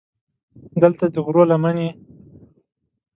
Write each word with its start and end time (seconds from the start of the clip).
دلته 0.81 1.05
دې 1.07 1.11
د 1.13 1.15
غرو 1.25 1.43
لمنې. 1.51 1.89